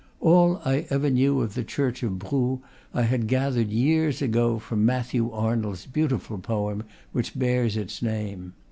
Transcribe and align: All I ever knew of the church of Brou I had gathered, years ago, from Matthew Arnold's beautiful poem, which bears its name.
All 0.19 0.59
I 0.65 0.87
ever 0.89 1.11
knew 1.11 1.41
of 1.41 1.53
the 1.53 1.63
church 1.63 2.01
of 2.01 2.17
Brou 2.17 2.59
I 2.91 3.03
had 3.03 3.27
gathered, 3.27 3.69
years 3.69 4.19
ago, 4.19 4.57
from 4.57 4.83
Matthew 4.83 5.29
Arnold's 5.31 5.85
beautiful 5.85 6.39
poem, 6.39 6.83
which 7.11 7.37
bears 7.37 7.77
its 7.77 8.01
name. 8.01 8.53